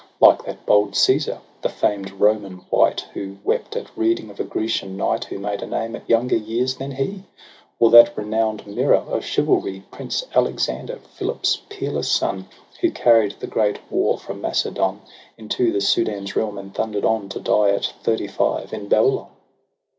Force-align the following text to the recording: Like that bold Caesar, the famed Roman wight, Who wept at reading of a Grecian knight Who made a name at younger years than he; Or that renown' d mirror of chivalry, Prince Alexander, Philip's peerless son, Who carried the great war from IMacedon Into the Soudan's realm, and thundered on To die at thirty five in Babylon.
Like 0.19 0.43
that 0.45 0.65
bold 0.65 0.95
Caesar, 0.95 1.41
the 1.61 1.69
famed 1.69 2.09
Roman 2.13 2.63
wight, 2.71 3.05
Who 3.13 3.37
wept 3.43 3.75
at 3.75 3.95
reading 3.95 4.31
of 4.31 4.39
a 4.39 4.43
Grecian 4.43 4.97
knight 4.97 5.25
Who 5.25 5.37
made 5.37 5.61
a 5.61 5.67
name 5.67 5.95
at 5.95 6.09
younger 6.09 6.37
years 6.37 6.73
than 6.77 6.89
he; 6.93 7.21
Or 7.79 7.91
that 7.91 8.17
renown' 8.17 8.57
d 8.57 8.71
mirror 8.73 8.95
of 8.95 9.23
chivalry, 9.23 9.83
Prince 9.91 10.25
Alexander, 10.33 10.97
Philip's 11.13 11.57
peerless 11.69 12.09
son, 12.09 12.47
Who 12.79 12.89
carried 12.89 13.35
the 13.41 13.45
great 13.45 13.77
war 13.91 14.17
from 14.17 14.41
IMacedon 14.41 15.01
Into 15.37 15.71
the 15.71 15.81
Soudan's 15.81 16.35
realm, 16.35 16.57
and 16.57 16.73
thundered 16.73 17.05
on 17.05 17.29
To 17.29 17.39
die 17.39 17.69
at 17.69 17.93
thirty 18.01 18.25
five 18.25 18.73
in 18.73 18.87
Babylon. 18.87 19.27